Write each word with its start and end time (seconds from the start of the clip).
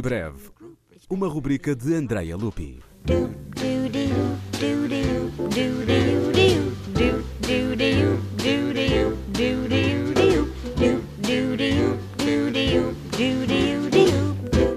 Semibreve, 0.00 0.48
uma 1.10 1.28
rubrica 1.28 1.76
de 1.76 1.94
Andrea 1.94 2.34
Lupi. 2.34 2.80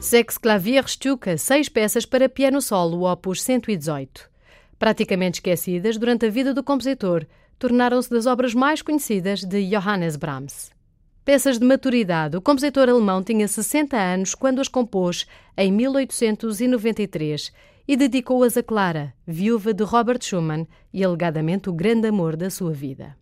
Sex 0.00 0.38
Clavier 0.38 0.88
Stuka, 0.88 1.36
seis 1.36 1.68
peças 1.68 2.06
para 2.06 2.26
piano 2.26 2.62
solo, 2.62 3.02
opus 3.02 3.42
118. 3.42 4.30
Praticamente 4.78 5.34
esquecidas 5.34 5.98
durante 5.98 6.24
a 6.24 6.30
vida 6.30 6.54
do 6.54 6.64
compositor, 6.64 7.26
tornaram-se 7.58 8.08
das 8.08 8.24
obras 8.24 8.54
mais 8.54 8.80
conhecidas 8.80 9.44
de 9.44 9.68
Johannes 9.68 10.16
Brahms. 10.16 10.79
Peças 11.24 11.58
de 11.58 11.66
maturidade, 11.66 12.36
o 12.36 12.40
compositor 12.40 12.88
alemão 12.88 13.22
tinha 13.22 13.46
60 13.46 13.96
anos 13.96 14.34
quando 14.34 14.60
as 14.60 14.68
compôs 14.68 15.26
em 15.56 15.70
1893 15.70 17.52
e 17.86 17.96
dedicou-as 17.96 18.56
a 18.56 18.62
Clara, 18.62 19.12
viúva 19.26 19.74
de 19.74 19.84
Robert 19.84 20.22
Schumann 20.22 20.66
e 20.92 21.04
alegadamente 21.04 21.68
o 21.68 21.74
grande 21.74 22.08
amor 22.08 22.36
da 22.36 22.48
sua 22.48 22.72
vida. 22.72 23.16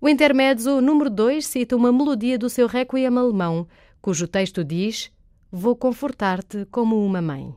O 0.00 0.08
intermezzo 0.08 0.80
número 0.80 1.10
2 1.10 1.44
cita 1.44 1.74
uma 1.74 1.92
melodia 1.92 2.38
do 2.38 2.48
seu 2.48 2.68
requiem 2.68 3.06
alemão, 3.06 3.66
cujo 4.00 4.28
texto 4.28 4.62
diz: 4.62 5.10
Vou 5.50 5.74
confortar-te 5.74 6.64
como 6.66 7.04
uma 7.04 7.20
mãe. 7.20 7.56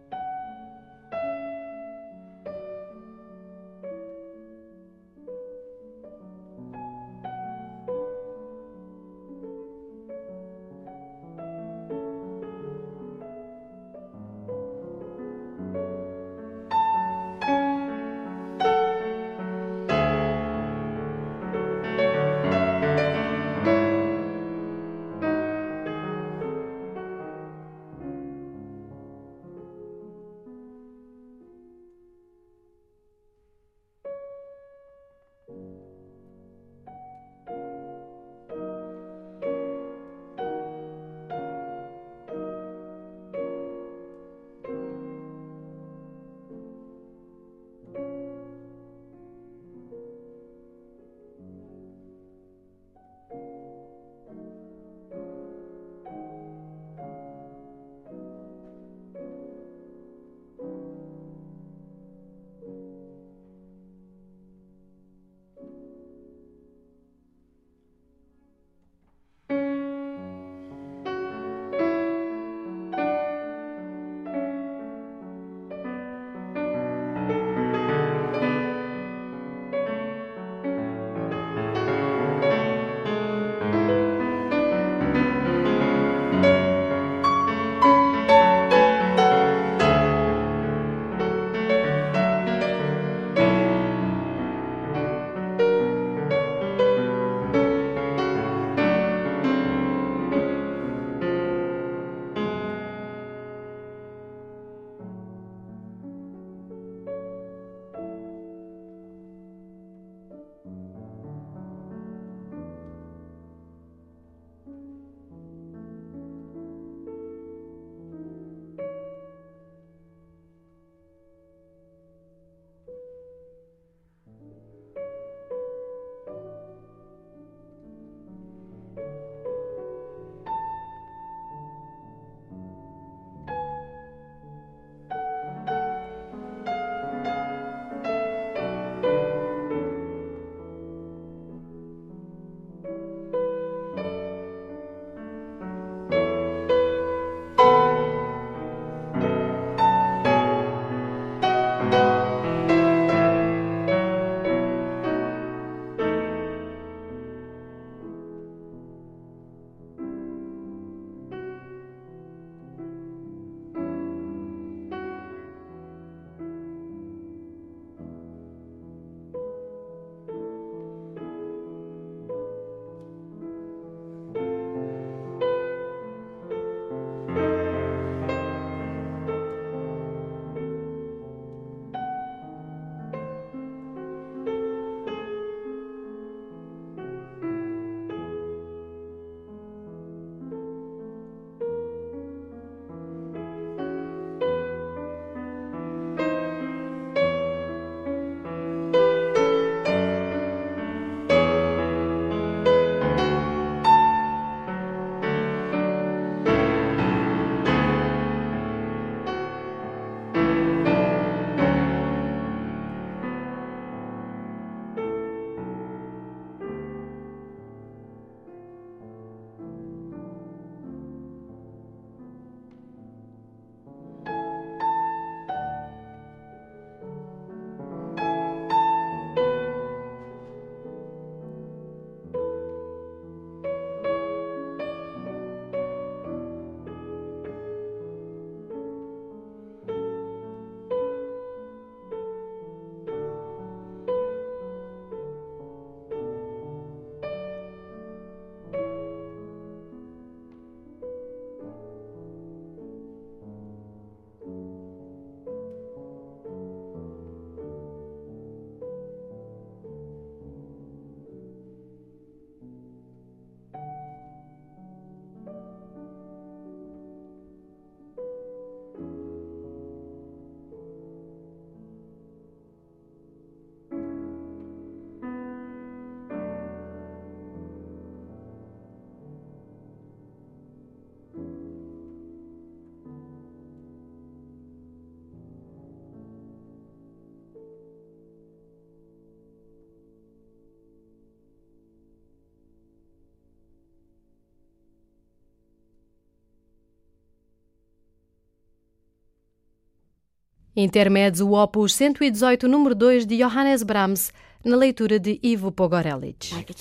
Intermédio 300.75 301.49
o 301.49 301.61
Opus 301.61 301.93
118, 301.95 302.67
número 302.67 302.95
2 302.95 303.25
de 303.25 303.37
Johannes 303.37 303.83
Brahms, 303.83 304.31
na 304.63 304.77
leitura 304.77 305.19
de 305.19 305.37
Ivo 305.43 305.69
Pogorelic. 305.71 306.53
Like 306.53 306.73